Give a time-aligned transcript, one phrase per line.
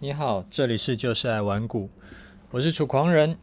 [0.00, 1.90] 你好，这里是就是爱玩股，
[2.52, 3.36] 我是楚狂人。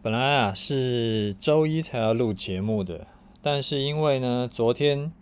[0.00, 3.08] 本来啊是周一才要录节目的，
[3.42, 5.12] 但是因为呢昨天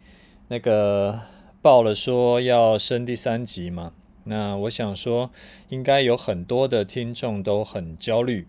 [0.49, 1.19] 那个
[1.62, 3.95] 报了说要升第三级嘛，
[4.25, 5.31] 那我想说
[5.71, 8.47] 应该有很多的听众都很焦虑，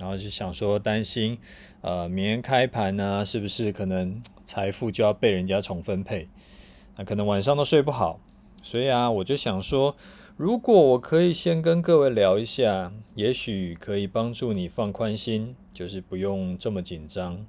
[0.00, 1.38] 然后就想说担心，
[1.82, 6.26] 呃，明天开盘呢是不是可能财富就要被人家重分配？
[6.96, 8.18] 那可能晚上都睡不好，
[8.62, 9.94] 所以啊我就想说。
[10.36, 17.46] 如果我可以先跟各位聊一下，也许可以帮助你放宽心，就是不用这么紧张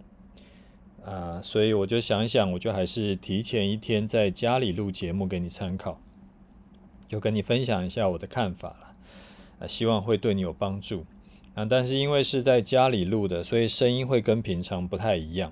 [1.03, 1.41] 啊。
[1.41, 5.99] 所以我就想想，我就还是提前一天在家里录节目给你参考，
[7.07, 8.95] 就跟你分享一下我的看法了。
[9.62, 11.05] 啊，希望会对你有帮助
[11.55, 11.65] 啊。
[11.65, 15.52] 但是因为是在家里录的，所以声音会跟平常不太一样。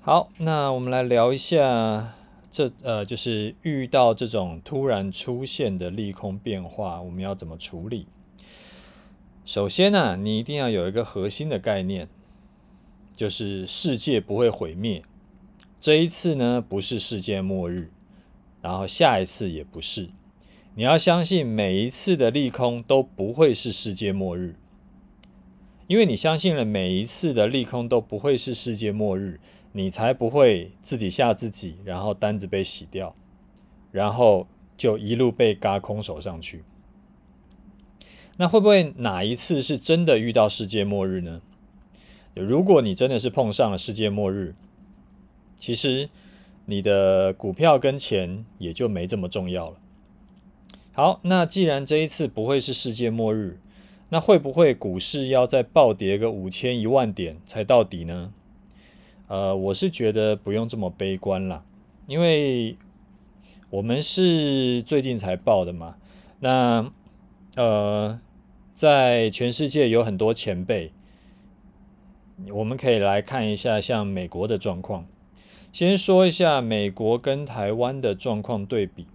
[0.00, 2.14] 好，那我们来聊一下。
[2.54, 8.06] 这呃，就是遇到这种突然出现的利空变化，我们要怎么处理？
[9.44, 12.06] 首先呢、你一定要有一个核心的概念，
[13.12, 15.02] 就是世界不会毁灭。
[15.80, 17.90] 这一次呢，不是世界末日，
[18.62, 20.10] 然后下一次也不是。
[20.76, 24.54] 你要相信每一次的利空都不会是世界末日，
[25.88, 29.40] 因为你相信了每一次的利空都不会是世界末日。
[29.76, 33.12] 你才不会自己吓自己，然后单子被洗掉，
[33.90, 36.62] 然后就一路被嘎空手上去。
[38.36, 41.42] 那会不会哪一次是真的遇到世界末日呢？
[42.34, 44.54] 如果你真的是碰上了世界末日，
[45.56, 46.08] 其实
[46.66, 49.76] 你的股票跟钱也就没这么重要了。
[50.92, 53.58] 好，那既然这一次不会是世界末日，
[54.10, 58.32] 那会不会股市要再暴跌个五千一万点才到底呢？
[59.26, 61.64] 呃，我是觉得不用这么悲观啦，
[62.06, 62.76] 因为
[63.70, 65.96] 我们是最近才报的嘛。
[66.40, 66.92] 那
[67.56, 68.20] 呃，
[68.74, 70.92] 在全世界有很多前辈，
[72.52, 75.06] 我们可以来看一下像美国的状况。
[75.72, 79.06] 先说一下美国跟台湾的状况对比。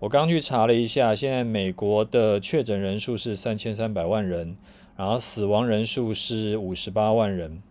[0.00, 4.56] 我刚去查了一下，现在美国的确诊人数是三千三百万人，
[4.96, 7.62] 然后死亡人数是五十八万人。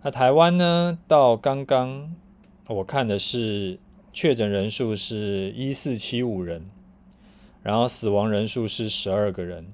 [0.00, 0.96] 那台湾呢？
[1.08, 2.14] 到刚刚
[2.68, 3.80] 我看的是
[4.12, 6.68] 确诊人数是一四七五人，
[7.64, 9.66] 然后死亡人数是十二个人。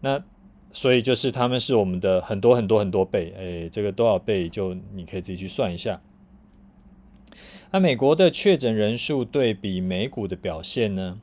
[0.00, 0.24] 那
[0.72, 6.00] 所以就是他们是我们的很多很多很多倍，哎，这个多少倍就你可以自己去算一下。
[7.70, 11.20] 那美国的确诊人数对比美股的表现呢？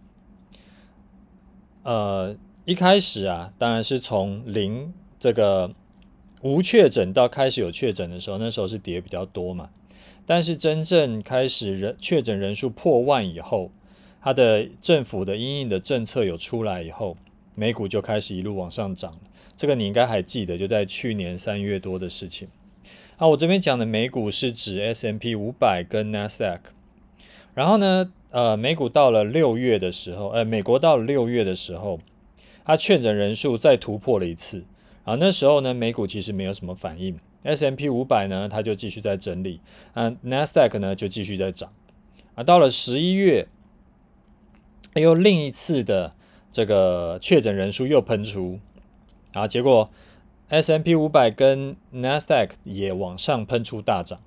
[1.84, 5.72] 呃，一开始啊，当然是从零这个。
[6.44, 9.70] 无确诊到开始有确诊的时候，那时候是跌比较多嘛。
[10.26, 13.72] 但是真正开始人确诊人数破万以后，
[14.22, 17.16] 它的政府的因应的政策有出来以后，
[17.56, 19.14] 美股就开始一路往上涨。
[19.56, 22.50] 这个你应该还记得，就在去年三月多的事情。
[23.16, 26.60] 啊，我这边讲的美股是指 S&P 五百跟 Nasdaq。
[27.54, 32.02] 然后呢，呃，美股到了六月的时候，呃，美国到了六月的时候，
[32.66, 34.66] 它确诊人数再突破了一次。
[35.04, 39.60] 啊，那时候呢，美股其实没有什么反应，S M P 五百呢，它就继续在整理，
[39.94, 41.74] 啊，NASDAQ 呢就继续在涨，
[42.36, 43.48] 啊，到了十一月，
[44.94, 46.14] 又另一次的
[46.52, 48.60] 这个确诊人数又喷出，
[49.34, 49.90] 啊，结果
[50.48, 54.22] S M P 五百跟 NASDAQ 也往上喷出大涨，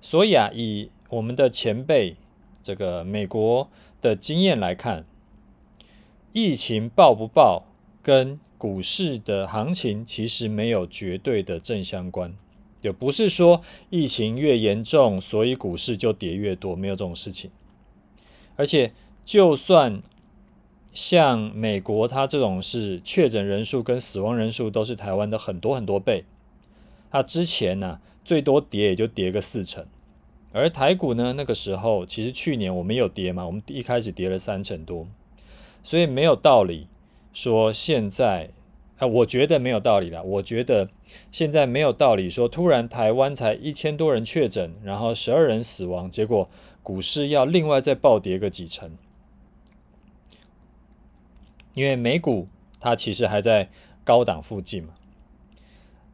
[0.00, 2.16] 所以啊，以我们的前辈
[2.60, 3.70] 这个美国
[4.00, 5.04] 的经验来看，
[6.32, 7.66] 疫情爆不爆
[8.02, 12.34] 跟股市的行情其实没有绝对的正相关，
[12.82, 17.50] 也不是说疫情越严重，所以股市就跌越多，没有这种事情。
[18.56, 18.92] 而且，
[19.24, 20.02] 就算
[20.92, 26.24] 像美国，它这种是确诊人数跟死亡人数都是台湾的很多很多倍，
[27.10, 29.86] 它之前呢、最多跌也就跌个四成，
[30.52, 35.08] 而台股呢那个时候其实去年我们有跌嘛，我们一开始跌了三成多，
[35.82, 36.86] 所以没有道理。
[37.32, 38.50] 说现在
[38.98, 40.22] 啊，我觉得没有道理了。
[40.22, 40.88] 我觉得
[41.30, 46.48] 现在没有道理说，突然台湾才一千多人确诊，然后十二人死亡，结果
[46.82, 48.90] 股市要另外再暴跌个几成。
[51.74, 52.48] 因为美股
[52.80, 53.68] 它其实还在
[54.04, 54.94] 高档附近嘛。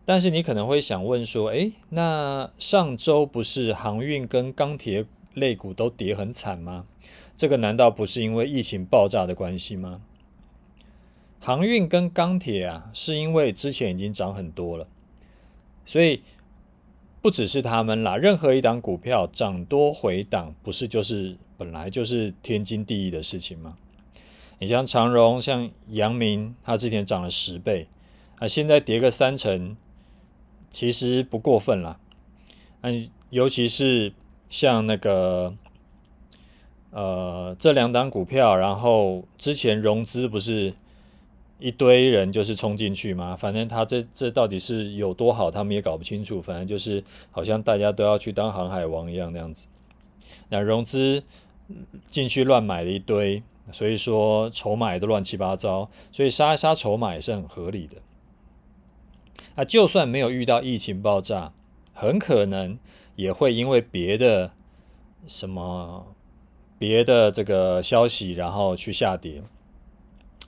[0.05, 6.87] 但是你可能会想问说，诶，那上周不是航运跟钢铁类股都跌很惨吗？
[7.37, 10.03] 这个难道不是因为疫情爆炸的关系吗？
[11.47, 14.89] 航运跟钢铁啊，是因为之前已经涨很多了，
[15.85, 16.25] 所以
[17.23, 23.77] 不只是他们啦，任何一档股票涨多回档，不是就是本来就是天经地义的事情吗？
[24.59, 27.87] 你像长荣、像阳明，它之前涨了十倍，
[28.41, 29.77] 啊，现在跌个三成，
[30.73, 32.01] 其实不过分啦。
[32.81, 34.13] 嗯，尤其是
[34.51, 35.55] 像那个，
[36.91, 40.75] 呃，这两档股票，然后之前融资不是
[41.59, 43.35] 一堆人就是冲进去吗？
[43.37, 46.41] 反正他这这到底是有多好，他们也搞不清楚。
[46.41, 49.67] 反正就是好像大家都要去当航海王一样那样子。
[50.49, 51.23] 那融资
[52.09, 53.43] 进去乱买了一堆。
[53.73, 57.97] 所以说筹码都乱七八糟，所以杀一杀筹码也是很合理的。
[59.57, 61.53] 啊，就算没有遇到疫情爆炸，
[61.93, 62.79] 很可能
[63.17, 64.53] 也会因为别的
[65.27, 66.15] 什么
[66.79, 69.43] 别的这个消息，然后去下跌。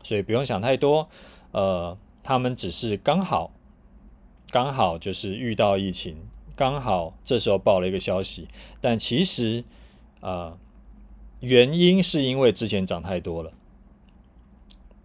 [0.09, 1.11] 所以不用想太多，
[1.53, 3.51] 呃，他们只是刚好
[4.51, 6.17] 刚好就是遇到疫情，
[6.57, 8.49] 刚好这时候报了一个消息，
[8.81, 9.63] 但其实
[10.21, 10.57] 呃。
[11.41, 13.53] 原因是因为之前涨太多了。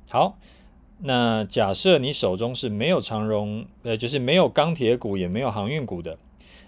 [0.09, 0.35] 好，
[0.97, 6.17] 那假设你手中是没有长荣，呃，就是没有钢铁股，也没有航运股的，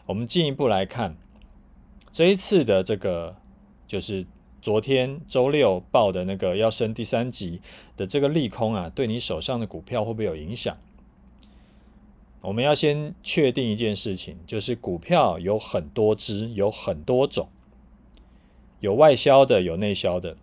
[0.05, 1.17] 我们进一步来看
[2.11, 3.33] 这一次的这个，
[3.87, 4.27] 就是
[4.65, 7.61] 昨天周六报的那个要升第三级
[7.95, 10.75] 的这个利空啊，对你手上的股票会不会有影响？
[12.41, 17.47] 我们要先确定一件事情，就是股票有很多只，有很多种。
[18.79, 20.35] 有外销的，有内销的。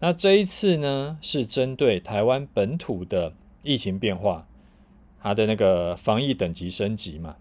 [0.00, 3.32] 那这一次呢，是针对台湾本土的
[3.62, 4.48] 疫情变化，
[5.22, 7.36] 它的那个防疫等级升级嘛，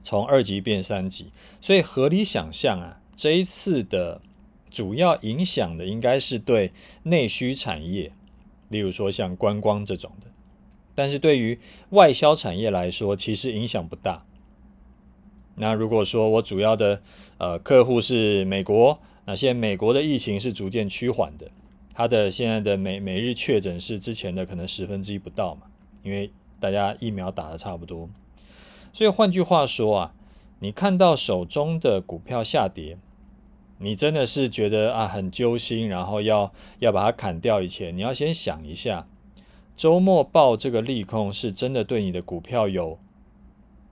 [0.00, 1.32] 从二级变三级。
[1.60, 4.20] 所以合理想象啊，这一次的
[4.70, 6.72] 主要影响的应该是对
[7.02, 8.12] 内需产业，
[8.68, 10.28] 例如说像观光这种的。
[10.94, 11.58] 但是对于
[11.90, 14.24] 外销产业来说，其实影响不大。
[15.56, 17.00] 那如果说我主要的
[17.38, 21.50] 呃客户是美国，那现在美国的疫情是逐渐趋缓的，
[21.94, 25.66] 它的现在的每每日确诊是之前的可能十分之一不到嘛，
[26.02, 28.08] 因为大家疫苗打得差不多，
[28.92, 30.14] 所以换句话说啊，
[30.60, 32.98] 你看到手中的股票下跌，
[33.82, 39.06] 你真的是觉得啊很揪心，然后要要把它砍掉以前，你要先想一下，
[39.74, 42.98] 周末报这个利空是真的对你的股票有。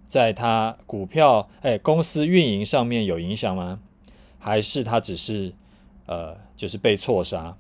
[0.06, 3.81] 在它股票哎公司运营上面有影响吗？
[4.38, 5.52] 还是它只是
[6.06, 7.56] 呃就是被错杀？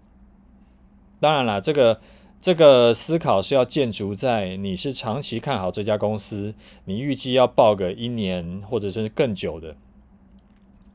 [1.20, 2.00] 当然了，这个
[2.40, 6.54] 这个思考是要建筑在你是长期看好这家公司，
[6.84, 9.76] 你预计要报个一年或者是更久的。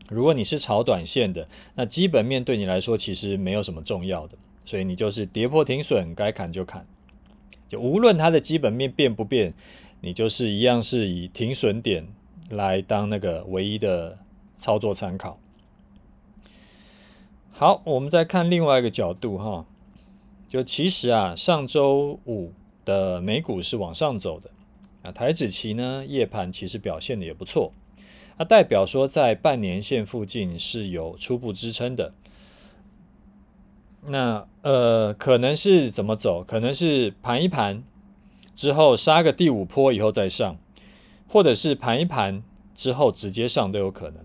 [0.10, 6.86] 如果你是炒短线的，那基本面对你来说其实没有什么重要的，所以你就是跌破停损该砍就砍，
[7.68, 9.54] 就无论它的基本面变不变。
[10.06, 12.06] 你就是一样是以停损点
[12.50, 14.20] 来当那个唯一的
[14.58, 15.40] 操作参考。
[17.54, 19.66] 好，我们再看另外一个角度哈，
[20.50, 22.52] 就其实啊，上周五
[22.84, 24.50] 的美股是往上走的
[25.04, 27.72] 啊，台指期呢夜盘其实表现的也不错，
[28.38, 32.14] 啊，代表说在半年线附近是有初步支撑的。
[34.06, 36.44] 那呃，可能是怎么走？
[36.44, 37.84] 可能是盘一盘。
[38.56, 40.58] 之后杀个第五波以后再上，
[41.28, 42.44] 或者是盘一盘
[42.76, 44.24] 之后直接上都有可能。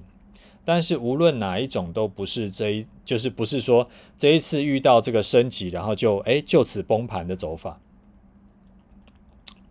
[0.66, 3.88] 但是无论哪一种都不是这一，就是不是说
[4.18, 7.80] 这一次遇到这个升级，然后就哎就此崩盘的走法。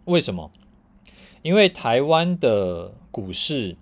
[0.05, 0.51] 为什么？
[1.43, 3.75] 因为台湾的股市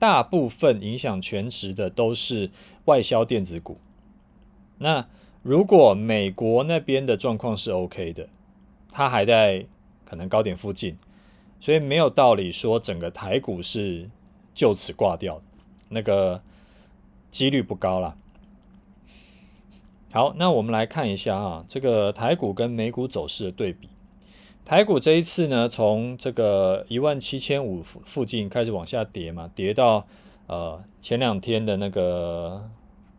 [0.00, 2.50] 大部分影响全值的都是
[2.86, 3.78] 外销电子股。
[4.78, 5.06] 那
[5.44, 8.28] 如果美国那边的状况是 OK 的，
[8.90, 9.66] 它还在。
[10.02, 10.98] 可能高点附近，
[11.60, 14.10] 所以没有道理说整个台股是
[14.56, 15.40] 就此挂掉，
[15.88, 16.42] 那个
[17.30, 18.16] 几率不高啦。
[20.12, 23.88] 好，那我们来看一下啊，这个台股跟美股走势的对比。
[24.70, 30.06] 台股这一次呢，从这个一万七千五附近开始往下跌嘛，跌到
[30.46, 32.70] 呃前两天的那个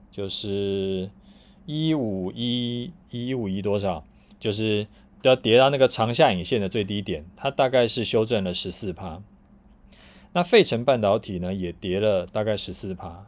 [0.10, 1.10] 就是
[1.66, 4.06] 一五一一五一多少，
[4.40, 4.88] 就是。
[5.24, 9.22] 要跌到那个长下影线的最低点，它大概是修正了十四趴。
[10.34, 13.28] 那费城半导体呢，也跌了大概十四趴。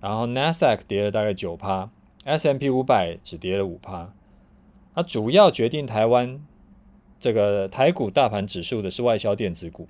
[0.00, 1.90] 然后 Nasdaq 跌了大概九趴
[2.24, 4.14] ，S&P 五百只跌了五趴。
[4.94, 6.40] 那主要决定台湾
[7.24, 9.88] 这个台股大盘指数的是外销电子股，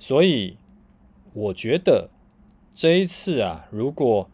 [0.00, 0.56] 所以
[1.32, 2.10] 我觉得
[2.74, 4.28] 这一次啊，如果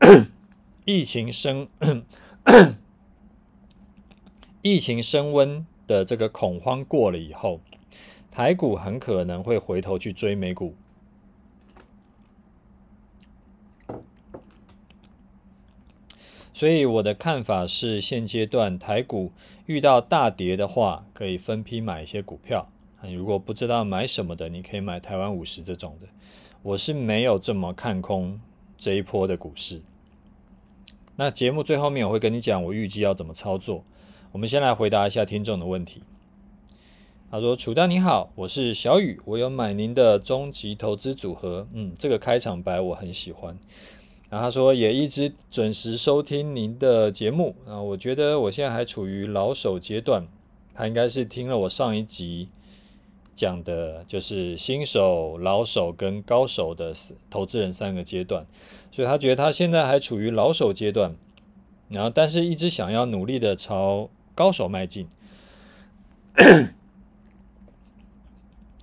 [0.84, 1.66] 疫情升。
[4.60, 7.60] 疫情升温的这个恐慌过了以后，
[8.30, 10.74] 台股很可能会回头去追美股。
[16.56, 19.30] 所以我的看法是，现阶段台股
[19.66, 22.66] 遇到大跌的话，可以分批买一些股票。
[23.14, 26.08] 如果不知道买什么的，你可以买台湾五十这种的。
[26.62, 28.40] 我是没有这么看空
[28.78, 29.82] 这一波的股市。
[31.16, 33.84] 那节目最后面我会跟你讲，我预计要怎么操作。
[34.32, 36.02] 我们先来回答一下听众的问题。
[37.30, 41.66] 他说：“楚大你好，我是小雨，我有买您的终极投资组合。
[41.74, 43.58] 嗯，这个开场白我很喜欢。”
[44.40, 50.26] 他说也一直准时收听您的节目啊，我觉得我现在还处于老手阶段，
[50.74, 52.48] 他应该是听了我上一集
[53.34, 56.92] 讲的，就是新手、老手跟高手的
[57.28, 58.46] 投资人三个阶段，
[58.90, 61.14] 所以他觉得他现在还处于老手阶段，
[61.88, 65.06] 然后但是一直想要努力的朝高手迈进。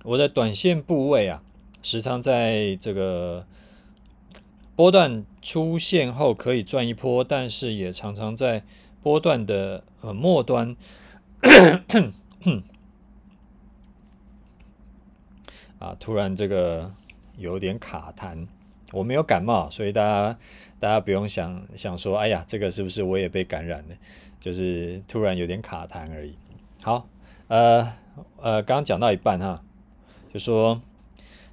[0.04, 1.42] 我的短线部位啊，
[1.82, 3.44] 时常在这个。
[4.76, 8.64] 波段出现后可以赚一波，但是也常常在
[9.02, 10.76] 波段的呃末端
[15.78, 16.90] 啊，突然这个
[17.36, 18.46] 有点卡痰。
[18.92, 20.38] 我没有感冒，所以大家
[20.78, 23.94] 大家不用想想说，哎呀，这个是不是我也被感染了？
[24.38, 26.36] 就是突然有点卡痰而已。
[26.82, 27.08] 好，
[27.48, 27.92] 呃
[28.40, 29.62] 呃，刚刚讲到一半哈，
[30.32, 30.80] 就说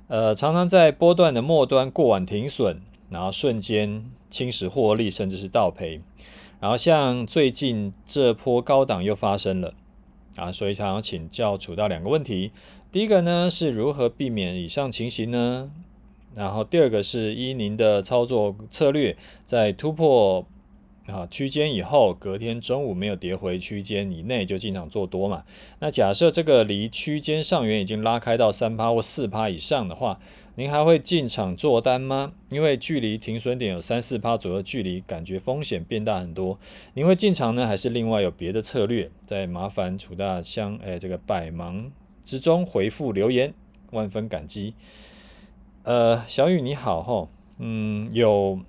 [0.08, 2.82] 呃常常在波段的末端过晚停损。
[3.12, 6.02] 然后瞬间侵蚀获利，甚至是倒赔。
[6.60, 9.76] 然后像最近这波高档又发生了
[10.36, 12.52] 啊，所以想要请教楚大两个问题。
[12.92, 15.70] 第一个呢是如何避免以上情形呢？
[16.34, 19.16] 然后第二个是依您的操作策略，
[19.46, 20.48] 在突破。
[21.08, 25.44] 啊，区间以后，隔天中午没有跌回区间以内就进场做多嘛。
[25.80, 30.20] 那假设这个离区间上缘已经拉开到三趴或四趴以上的话，
[30.56, 32.34] 您还会进场做单吗？
[32.50, 36.60] 因为距离停损点有三四趴左右距离，感觉风险变大很多。
[36.94, 39.10] 您会进场呢，还是另外有别的策略？
[39.26, 41.92] 在麻烦楚大香，哎，这个百忙
[42.24, 43.54] 之中回复留言，
[43.92, 44.76] 万分感激。
[45.84, 48.60] 呃，小雨你好吼，嗯，有，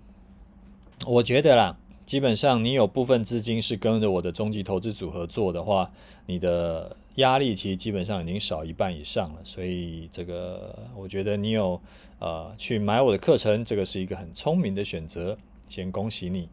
[1.06, 1.76] 我觉得啦。
[2.04, 5.88] 基本上，你有部分资金是跟着我的终极投资组合做的话，
[6.26, 9.40] 你的压力其实基本上已经少一半以上了。
[9.44, 11.80] 所以，这个我觉得你有
[12.18, 15.36] 呃去买我的课程，这个是一个很聪明的选择。
[15.68, 16.48] 先恭喜你。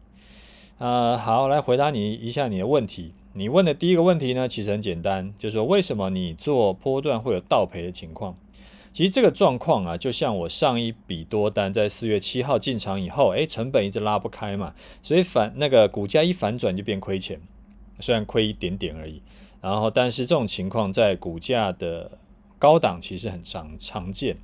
[0.78, 3.12] 呃，好，来回答你一下你的问题。
[3.34, 8.34] 你问的第一个问题呢，其实很简单，就是说为什么你做波段会有倒赔的情况？
[8.92, 17.40] 其实这个状况啊，就像我上一笔多单在四月七号进场以后，诶，成本一直拉不开嘛，所以反那个股价一反转就变亏钱，
[18.00, 19.22] 虽然亏一点点而已。
[19.60, 22.18] 然后，但是这种情况在股价的
[22.58, 24.36] 高档其实很常常见。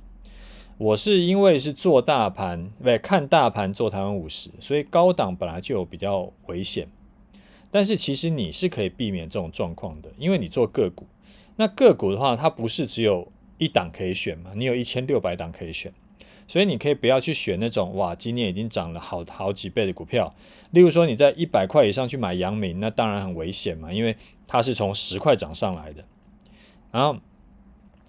[0.77, 6.87] 我是因为是做大盘，不看大盘做台湾五十，所以高档本来就有比较危险。
[7.69, 11.05] 但是其实你是可以避免这种状况的，因为你做个股，
[11.57, 13.27] 那个股的话，它不是只有。
[13.57, 14.51] 一档可以选嘛？
[14.55, 15.91] 你有一千六百档可以选，
[16.47, 20.35] 所以你可以不要去选那种哇，今年已经涨了好好几倍的股票。
[20.71, 24.15] 例如说你在一百块以上去买阳明，那当然很危险嘛，因为
[24.47, 26.03] 它是从十块涨上来的。
[26.91, 27.17] 然后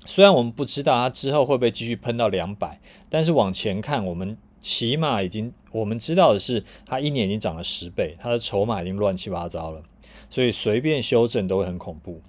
[0.05, 9.83] 虽然我们不知道它之后会不会继续喷到两百，但是往前看，我们起码已经我们知道的是，它一年已经涨了十倍，它的筹码已经乱七八糟了，
[10.29, 12.21] 所以随便修正都会很恐怖。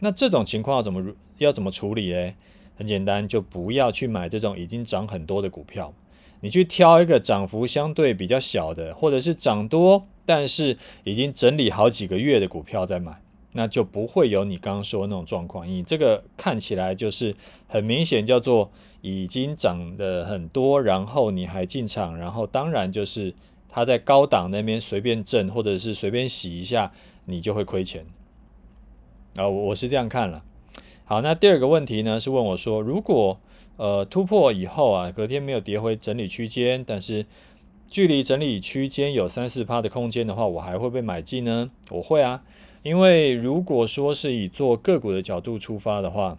[0.00, 2.32] 那这种情况要怎么要怎么处理呢？
[2.76, 5.92] 很简单，就不要去买这种已经涨很多的股票，
[6.40, 13.20] 你去挑一个涨幅相对比较小的，或者是涨多但是已经整理好几个月的股票再买，
[13.52, 15.68] 那就不会有你刚刚说的那种状况。
[15.68, 17.34] 你这个看起来就是
[17.68, 18.70] 很明显叫做
[19.02, 23.34] 已经涨得很多，然后你还进场，然后当然就是
[23.68, 26.92] 它在高档那边随便震或者是随便洗一下，
[27.26, 28.04] 你就会亏钱。
[29.36, 30.42] 啊，我是这样看了。
[31.06, 33.38] 好，那第二个问题呢，是问我说，如果
[33.76, 37.26] 呃突破以后啊，隔天没有跌回整理区间，但是
[37.90, 41.70] 距离整理区间有三四趴的空间的话，我还会不会买进呢？
[41.90, 42.42] 我会啊，
[42.82, 46.38] 因为如果说是以做个股的角度出发的话，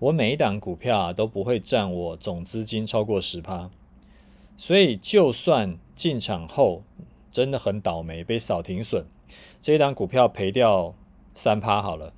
[0.00, 3.70] 我每一档股票啊都不会占我总资金超过十趴，
[4.56, 6.82] 所以就算进场后
[7.30, 9.04] 真的很倒霉被扫停损，
[9.60, 10.92] 这一档股票赔掉
[11.32, 12.12] 三趴好了。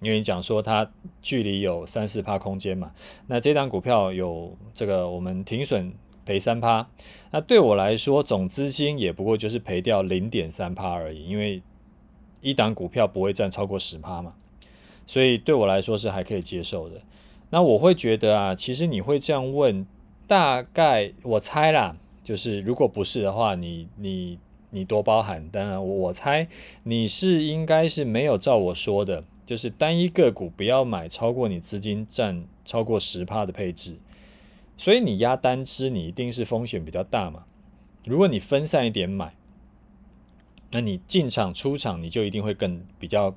[0.00, 0.90] 因为你讲说它
[1.22, 2.92] 距离有三四趴空间嘛，
[3.26, 5.92] 那这档股票有这个我们停损
[6.24, 6.88] 赔三趴，
[7.30, 11.62] 那对我来说总资金也不过就是赔掉零点三趴而已，因为
[12.40, 14.34] 一档股票不会占超过十趴嘛，
[15.06, 17.00] 所以对我来说是还可以接受的。
[17.50, 19.84] 那我会觉得啊，其实你会这样问，
[20.28, 24.38] 大概我猜啦，就是如果不是的话，你你
[24.70, 25.48] 你多包涵。
[25.50, 26.46] 当然，我猜
[26.84, 33.96] 你是应该是没有照我说的，就是单一个股不要买超过你资金占超过十趴的配置。
[34.76, 37.46] 所以你压单支，你一定是风险比较大嘛。
[38.04, 39.34] 如果你分散一点买，
[40.70, 43.34] 那你进场出场你就一定会更比较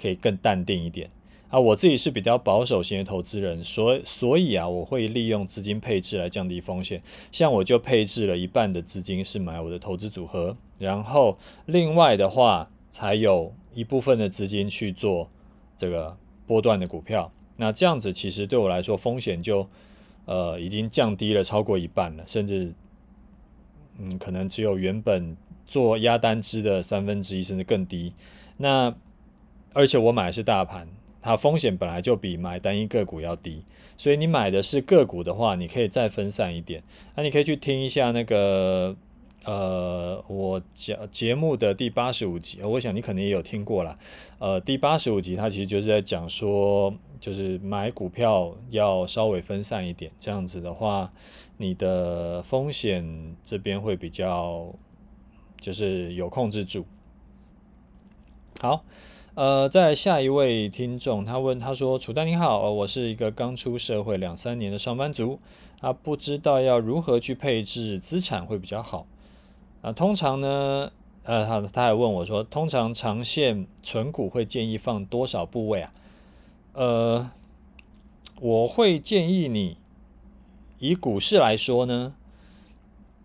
[0.00, 1.10] 可以更淡定一点
[1.48, 1.58] 啊。
[1.58, 7.02] 我自己是比较保守型的投资人，所所以啊，我会利用资金配置来降低风险。
[7.32, 15.28] 像我就配置了一半的资金是买我的投资组合，然后另外的话才有一部分的资金去做
[15.80, 17.32] 这个波段的股票。
[17.56, 19.66] 那这样子其实对我来说风险就。
[20.26, 22.72] 呃，已经降低了超过一半了，甚至，
[23.98, 28.12] 嗯，可能只有原本做压单支的三分之一，甚至更低。
[28.58, 28.94] 那
[29.72, 30.86] 而且我买的是大盘，
[31.20, 33.64] 它风险本来就比买单一个股要低，
[33.96, 36.80] 所以你买的是个股的话，你可以再分散一点。
[37.16, 38.94] 那你可以去听一下那个。
[39.44, 43.96] 呃，我讲节目的第八十五集，我想你可能也有听过啦。
[44.38, 51.10] 呃，第八十五集它其实就是在讲说，就是买股票要稍微分散一点，这样子的话，
[51.56, 54.74] 你的风险这边会比较，
[55.58, 56.84] 就是有控制住。
[58.60, 58.84] 好，
[59.36, 65.38] 呃，再来下一位听众，他问他说：“楚丹你好，我是一个刚出社会两三年的上班族，
[65.80, 69.06] 啊不知道要如何去配置资产会比较好。”
[69.82, 70.92] 啊，通常呢，
[71.24, 75.92] 呃，他他还问我说，通常长线存股会建议放多少部位啊？
[76.74, 77.30] 呃，
[78.40, 79.76] 我会建议你
[80.78, 82.14] 以股市来说呢，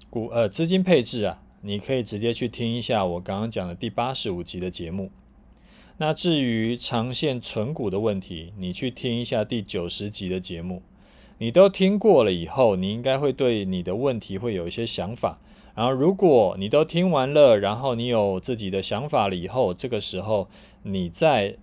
[0.10, 5.12] 股呃资金配置啊，你可以直接去听一下我刚刚讲的第八十五集的节目。
[5.98, 10.82] 那至于长线存股的问题，你去听一下第九十集的节目。
[11.38, 15.38] 你都听过了以后，你应该会对你的问题会有一些想法。
[15.75, 20.48] 然后，如果你都听完了，然后你有自己的想法了以后，这个时候
[20.84, 21.58] 你再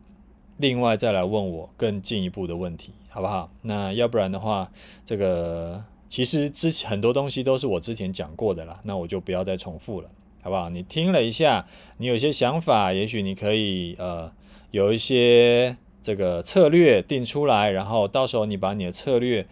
[0.59, 3.51] 另外再来问我更进一步的问题，好不好？
[3.63, 4.71] 那要不然的话，
[5.03, 10.11] 这个其实之前很多东西都是我之前讲过的啦，那我就不要再重复了，
[10.43, 10.69] 好不好？
[10.69, 14.31] 你听了一下，你有些想法，也许你可以呃
[14.73, 19.47] 有一些这个策略定出来，然后到时候你把你的策略。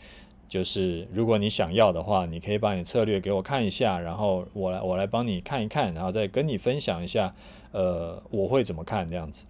[0.50, 7.32] 就是如果你想要的话，你可以把你策略给我看一下，然后我来我来帮你看一看，然后再跟你分享一下，
[7.70, 9.44] 呃，我会怎么看这样子。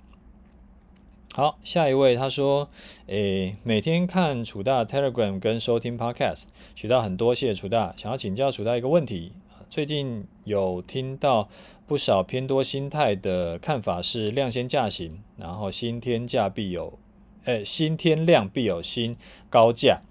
[1.33, 2.69] 好，下一位他说，
[3.07, 7.95] 诶，每天看楚大 Telegram 跟收听 Podcast，学到很多，谢谢楚大。
[7.97, 9.33] 想要请教楚大一个问题，
[9.71, 11.49] 最近有听到
[11.87, 16.99] 不少偏多心态的看法是量先价行，然后新天价必有，
[17.45, 19.17] 诶，新天量必有新
[19.49, 20.03] 高价。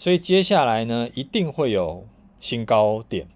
[0.00, 2.06] 所以接下来呢，一定会有
[2.40, 3.28] 新高点。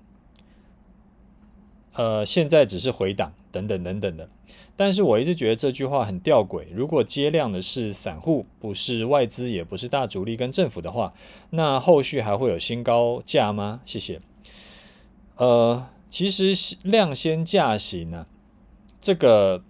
[1.92, 4.30] 呃，现在只是回档，等等等等的。
[4.74, 6.64] 但是我一直觉得这句话很吊诡。
[6.72, 11.12] 如果接量的是散户，不是外资，也不是大主力跟政府的话，
[11.50, 13.82] 那后续还会有新高价吗？
[13.84, 14.22] 谢谢。
[15.36, 18.26] 呃，其实量先价行呢，
[18.98, 19.62] 这个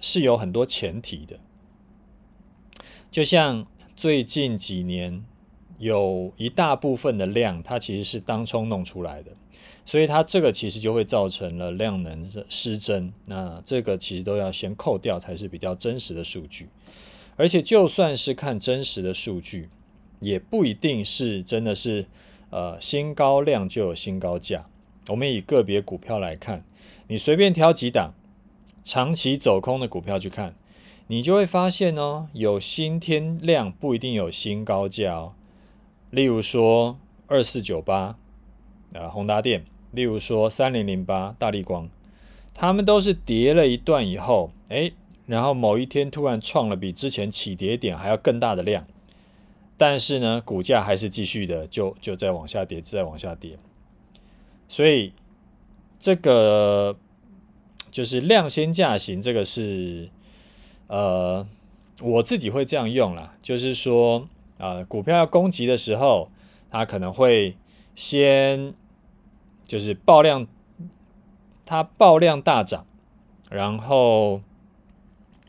[0.00, 1.38] 是有很多前提的。
[3.10, 5.22] 就像最近几年。
[5.80, 9.30] 有一大部分的量，它其实是当冲弄出来的，
[9.86, 13.10] 所以它这个其实就会造成了量能失真。
[13.24, 16.68] 那这个其实都要先扣掉，才是比较真实的数据。
[17.36, 19.70] 而且就算是看真实的数据，
[20.20, 22.04] 也不一定是真的是
[22.50, 24.66] 呃新高量就有新高价。
[25.08, 26.62] 我们以个别股票来看，
[27.08, 28.12] 你随便挑几档
[28.84, 30.54] 长期走空的股票去看，
[31.06, 35.32] 你就会发现哦，有新天量不一定有新高价哦。
[36.10, 38.16] 例如说二四九八，
[38.94, 39.60] 啊，宏达电；
[39.92, 41.88] 例如说三零零八，大力光，
[42.52, 44.90] 他们都是跌了一段以后，哎，
[45.26, 48.84] 然后某一天突然创了比之前起跌点还要更大的量，
[49.76, 53.56] 但是呢，股价还是继续的就就在往下跌，再往下跌。
[54.66, 55.12] 所以
[56.00, 56.96] 这个
[57.92, 60.08] 就是量先价行，这个是
[60.88, 61.46] 呃，
[62.02, 64.28] 我自己会这样用啦，就是说。
[64.60, 66.30] 啊、股票要攻击的时候，
[66.70, 67.56] 它可能会
[67.94, 68.74] 先
[69.64, 70.46] 就是爆量，
[71.64, 72.86] 它爆量大涨，
[73.48, 74.40] 然后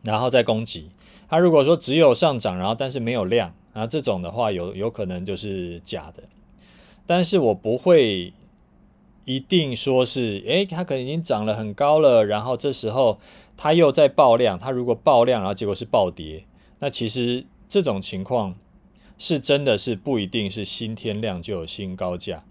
[0.01, 0.89] 然后再攻击。
[1.27, 6.23] 它如果说只有上涨，然后但是没有量，然后这种的话有有可能就是假的。
[7.05, 8.33] 但是我不会
[9.25, 13.19] 一定说是，诶，它可能已经涨了很高了，然后这时候
[13.57, 14.57] 它又在爆量。
[14.57, 16.43] 它如果爆量，然后结果是暴跌，
[16.79, 18.55] 那其实这种情况。
[19.21, 22.43] 是真的是不一定是新天量就有新高价，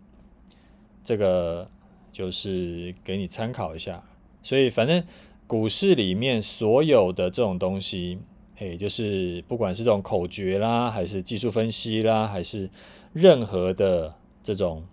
[1.02, 1.68] 这个
[2.12, 4.04] 就是给你参考一下。
[4.40, 5.04] 所以反正
[5.48, 8.20] 股市里面所有的这种东西，
[8.58, 12.70] 诶，就是不管是这种口诀啦，还是技术分析啦，还是
[13.12, 14.84] 任何的这种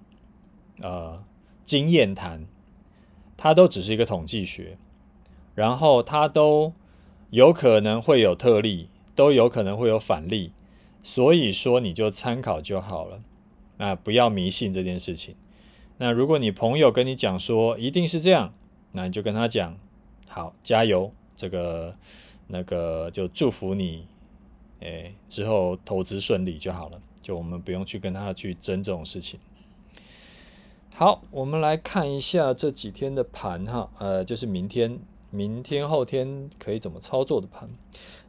[0.82, 1.24] 呃
[1.64, 2.48] 经验谈，
[3.38, 4.78] 它都只是一个统计学，
[5.54, 6.74] 然后它都
[7.30, 10.52] 有可能会有特例，都有可能会有反例，
[11.02, 13.22] 所以说你就参考就好了，
[13.78, 15.36] 啊，不要迷信这件事情。
[15.98, 18.54] 那如果你朋友跟你讲说一定是这样，
[18.92, 19.78] 那你就跟他讲，
[20.28, 21.96] 好，加油，这个
[22.48, 24.06] 那个就祝福你，
[24.82, 29.40] 哎，之后投资顺利就好了，就我们不用去跟他去争这种事情。
[30.94, 37.70] 好，我们来看一下这几天的盘哈，呃，就是明天、明天、后天可以怎么操作的盘。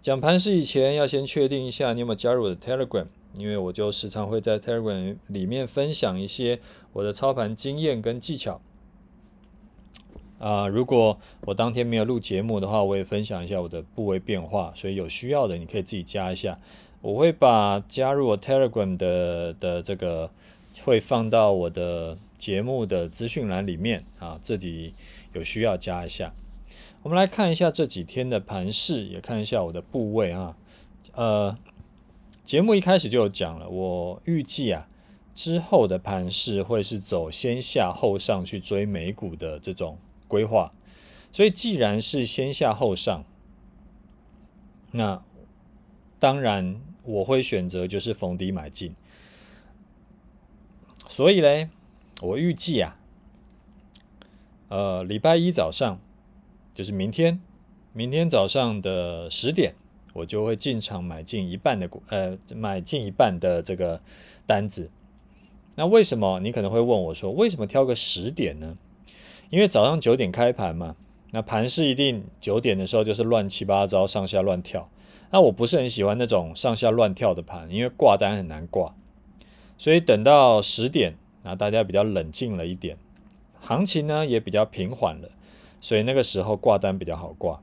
[0.01, 3.07] 讲盘势以前要先确定一下你有没有加入我的 Telegram。
[3.37, 6.59] 因为我就时常会在 Telegram 里面分享一些
[6.95, 8.61] 我的操盘经验跟技巧
[10.39, 14.73] 啊、如果我当天没有录节目的话，我也分享一下我的部位变化。
[14.75, 16.59] 所以有需要的你可以自己加一下。
[17.03, 20.31] 我会把加入我 Telegram 的的这个
[20.85, 24.95] 会放到我的节目的资讯栏里面啊，自己
[25.33, 26.33] 有需要加一下。
[27.03, 30.57] 我们来看一下这几天的盘势，也看一下我的部位啊，
[31.15, 31.59] 呃。
[32.45, 34.89] 节目一开始就有讲了，我预计啊
[35.35, 40.71] 之后的盘势会是走先下后上去追美股的这种规划，
[41.31, 43.23] 所以既然是先下后上，
[44.93, 45.23] 那
[46.19, 48.95] 当然我会选择就是逢低买进。
[51.07, 51.69] 所以嘞，
[52.23, 52.97] 我预计啊，
[54.69, 56.01] 呃礼拜一早上
[56.79, 57.41] 就是明天，
[57.93, 59.75] 明天早上的十点。
[60.15, 64.01] 我就会进场买进一半的股，呃，买进一半的这个
[64.47, 64.89] 单子。
[65.75, 66.39] 那为什么？
[66.39, 68.77] 你可能会问我说，为什么挑个十点呢？
[69.51, 70.95] 因为早上九点开盘嘛，
[71.33, 74.89] 那盘势一定九点的时候就是乱七八糟，上下乱跳。
[75.33, 78.95] 那我不是很喜欢那种上下乱跳的盘，因为挂单很难挂。
[79.77, 82.97] 所以等到十点，那大家比较冷静了一点，
[83.61, 85.29] 行情呢也比较平缓了，
[85.81, 87.61] 所以那个时候挂单比较好挂。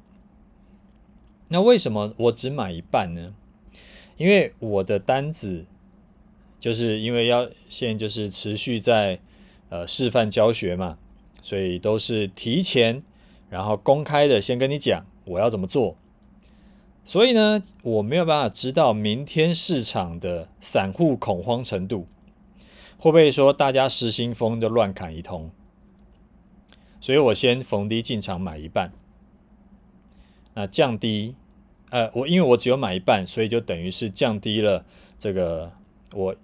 [1.49, 3.33] 那为什么我只买一半呢？
[4.17, 5.65] 因为我的单子
[6.59, 9.19] 就是因为要现在就是持续在
[9.69, 10.97] 呃示范教学嘛，
[11.41, 13.01] 所以都是提前
[13.49, 15.95] 然后公开的先跟你讲我要怎么做，
[17.03, 22.07] 所以呢我没有办法知道明天市场的散户恐慌程度，
[22.97, 25.51] 会不会说大家失心疯就乱砍一通，
[27.05, 28.91] 所以我先逢低进场买一半。
[30.55, 31.35] 那降低，
[31.91, 34.83] 呃，我因为我只有买一半，所以就等于是降低了
[35.19, 35.71] 这个
[36.15, 36.35] 我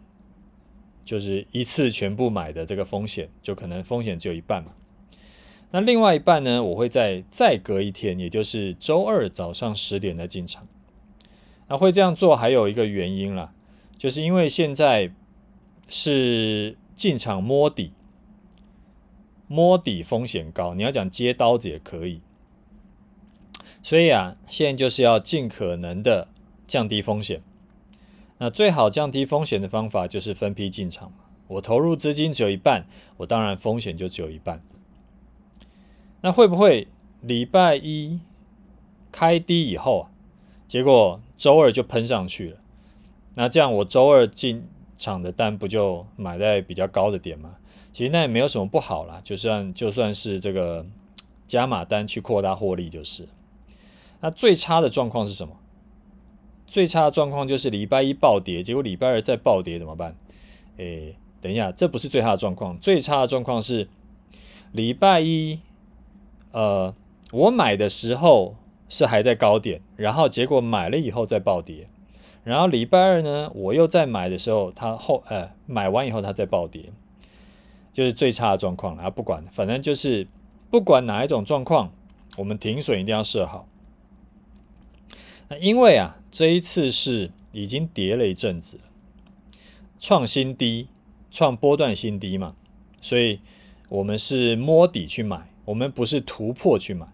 [1.03, 4.73] 就是一次全部买的这个风险，就可能风险只有一半嘛。
[5.71, 10.67] 那另外一半呢，我会在再隔一天，也就是周二早上十点再进场。
[11.69, 13.51] 那会这样做还有一个原因啦，
[13.97, 15.11] 就是因为现在
[15.89, 17.93] 是进场摸底，
[19.51, 22.21] 摸底风险高，你要讲接刀子也可以。
[23.83, 26.29] 所以啊，现在就是要尽可能的
[26.65, 27.41] 降低风险。
[28.37, 31.17] 那最好降低风险的方法就是分批进场嘛。
[31.49, 32.85] 我投入资金只有一半，
[33.17, 34.61] 我当然风险就只有一半。
[36.21, 36.87] 那会不会
[37.19, 38.21] 礼拜一
[39.11, 40.07] 开低以后，
[40.65, 42.57] 结果周二就喷上去了？
[43.35, 44.63] 那这样我周二进
[44.97, 47.57] 场的单不就买在比较高的点吗？
[47.91, 50.85] 其实那也没有什么不好啦，就算就算是这个
[51.47, 53.27] 加码单去扩大获利就是。
[54.21, 55.55] 那最差的状况是什么？
[56.67, 60.15] 最差的状况就是礼拜一暴跌，结果礼拜二再暴跌怎么办？
[60.77, 62.79] 诶，等一下，这不是最差的状况。
[62.79, 63.89] 最差的状况是
[64.71, 65.59] 礼拜一，
[66.51, 66.95] 呃，
[67.33, 68.55] 我买的时候
[68.87, 71.89] 是还在高点，然后结果买了以后再暴跌，
[72.45, 76.93] 然后礼拜二呢，我又在买的时候，它后呃买完以后它再暴跌，
[77.91, 78.97] 就是最差的状况。
[78.97, 80.27] 啊，不管，反正就是
[80.69, 81.91] 不管哪一种状况，
[82.37, 83.67] 我们停损一定要设好。
[85.49, 88.79] 那因为啊，这一次是已经跌了一阵子，
[89.99, 90.87] 创新低，
[91.29, 92.55] 创波段新低嘛，
[93.01, 93.39] 所以
[93.89, 97.05] 我们是摸底去买，我们不是突破去买，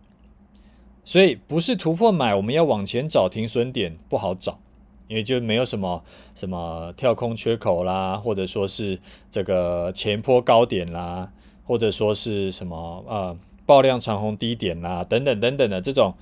[1.04, 4.60] 所以不是突破买，我们要往前找停损点不好找，
[5.08, 6.04] 因为就没有什么
[6.36, 11.32] 什么跳空缺口啦，或者说是这个前坡高点啦，
[11.66, 16.14] 或者说是什么呃爆量长红低点啦，等等等等的这种。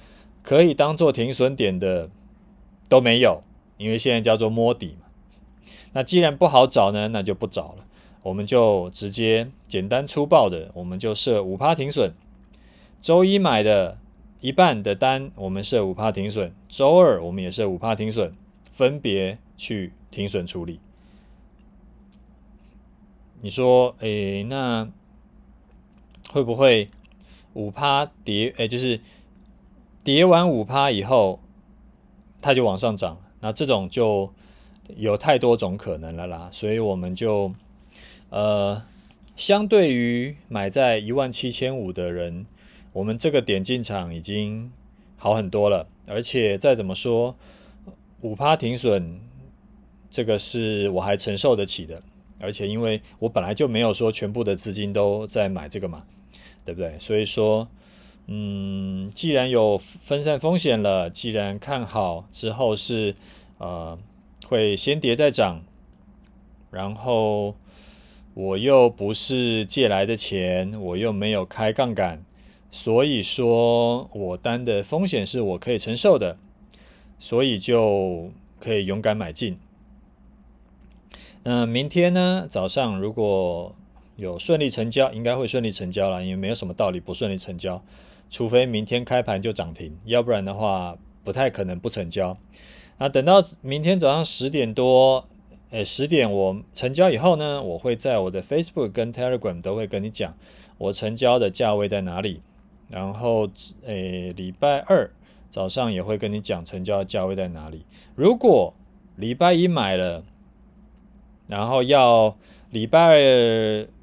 [0.44, 2.08] 可以当做停损点的
[2.88, 3.42] 都没有，
[3.78, 5.08] 因为现在叫做摸底嘛。
[5.94, 7.86] 那既然不好找呢，那就不找了。
[8.22, 12.14] 我们就直接简单粗暴的，我们就设五趴停损。
[13.02, 13.98] 周一买的
[14.40, 18.32] 一半的单，我们设五趴停损；周二我们也设五趴停损，
[18.76, 20.82] 分别去停损处理。
[23.40, 24.90] 你说，诶，那
[26.30, 26.90] 会不会
[27.54, 28.54] 五趴跌？
[28.58, 29.00] 诶，就是
[30.04, 31.40] 跌完五趴以后，
[32.42, 33.22] 它就往上涨？
[33.40, 34.34] 那这种就
[34.98, 37.54] 有太多种可能了啦，所以我们就
[38.30, 38.84] 呃，
[39.38, 42.46] 相对于买在一万七千五的人，
[42.92, 44.70] 我们这个点进场已经
[45.16, 45.88] 好很多了。
[46.08, 47.36] 而且再怎么说，
[48.26, 49.20] 五趴停损，
[50.10, 52.02] 这个是我还承受得起的。
[52.40, 56.04] 而且因为我本来就没有说全部的资金都在买这个嘛，
[56.66, 56.98] 对不对？
[56.98, 57.68] 所以说，
[58.26, 63.14] 嗯，既然有分散风险了，既然看好之后是
[63.60, 63.98] 呃
[64.48, 65.64] 会先跌再涨，
[66.72, 67.56] 然后
[68.34, 72.26] 我又不是借来的钱，我又没有开杠杆，
[72.72, 76.38] 所以说我担的风险是我可以承受的，
[77.20, 79.58] 所以就可以勇敢买进。
[81.44, 83.76] 那明天呢，早上如果
[84.16, 87.84] 有顺利成交，应该会顺利成交了，因为没有什么道理不顺利成交，
[88.30, 92.38] 除非明天开盘就涨停，要不然的话不太可能不成交。
[92.98, 95.26] 那等到明天早上十点多，
[95.70, 100.34] 诶，十点我成交以后呢，我会在我的 Facebook 跟 Telegram 都会跟你讲
[100.78, 102.40] 我成交的价位在哪里，
[102.90, 103.50] 然后
[103.86, 105.12] 诶，礼拜二
[105.50, 107.86] 早上也会跟你讲成交的价位在哪里。
[108.16, 108.74] 如果
[109.16, 110.24] 礼拜一买了，
[111.48, 112.36] 然后要
[112.72, 113.18] 礼拜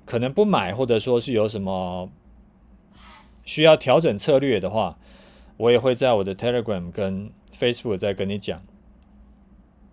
[0.04, 2.08] 可能不买，或者说是有什么
[3.44, 4.98] 需要调整策略的话，
[5.56, 8.62] 我也会在我的 Telegram 跟 Facebook 再跟你讲。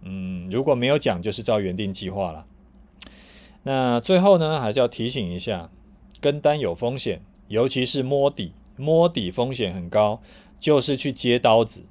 [0.02, 2.46] 嗯，如果没有讲，就是照原定计划了。
[3.64, 5.70] 那最后呢，还是要提醒一下，
[6.22, 10.22] 跟单有风险，尤其是摸底，摸底风险很高，
[10.60, 11.84] 就是去接刀子，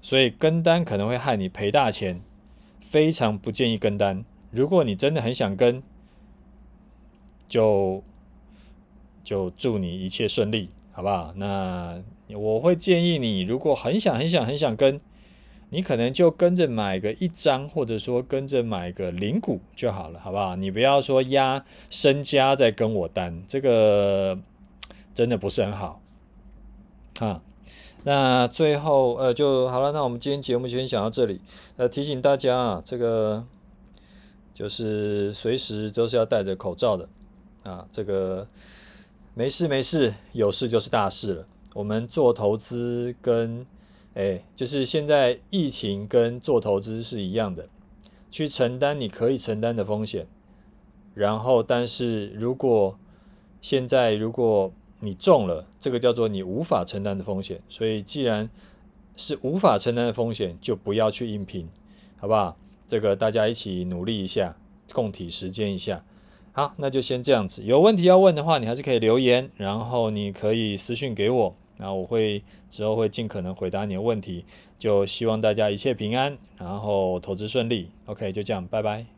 [0.00, 2.20] 所以跟单可能会害你赔大钱，
[2.80, 4.24] 非常不建议跟单。
[4.50, 5.82] 如果你真的很想跟，
[7.48, 8.02] 就
[9.22, 11.32] 就祝你一切顺利，好不好？
[11.36, 15.00] 那我会建议你，如果很想很想很想跟，
[15.70, 20.54] 你可能就跟着买个一张，或者说跟着买个零股就好了，好不好？
[20.56, 24.38] 你不要说压身家在跟我单，这个
[25.12, 26.00] 真的不是很好。
[27.18, 27.42] 啊，
[28.04, 31.40] 那最后呃就好了，那我们今天节目先讲到这里。
[31.76, 33.44] 呃，提醒大家啊，这个。
[34.56, 37.06] 就是随时都是要戴着口罩的
[37.64, 38.48] 啊，这个
[39.34, 41.46] 没事没事，有事就是大事了。
[41.74, 43.66] 我们做投资跟
[44.14, 47.68] 哎，就是现在疫情跟做投资是一样的，
[48.30, 50.26] 去承担你可以承担的风险。
[51.12, 52.98] 然后，但是如果
[53.60, 57.60] 现在如果你中了，这个叫做你无法承担的风险。
[57.68, 58.48] 所以，既然
[59.16, 61.68] 是无法承担的风险，就不要去应聘，
[62.18, 62.56] 好不好？
[62.88, 64.56] 这个大家一起努力一下，
[64.92, 66.02] 共体时艰一下。
[66.52, 67.62] 好，那就先这样子。
[67.64, 74.44] 有问题要问的话，你还是可以留言，然后你可以私讯给我，然后我会之后会尽可能回答你的问题。
[74.78, 77.90] 就希望大家一切平安，然后投资顺利。
[78.06, 79.15] OK，就这样，拜拜。